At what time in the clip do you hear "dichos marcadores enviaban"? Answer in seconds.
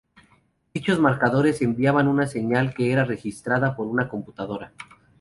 0.73-2.07